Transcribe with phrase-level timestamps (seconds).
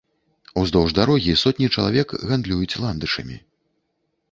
[0.61, 3.35] Уздоўж дарог сотні чалавек гандлююць ландышамі.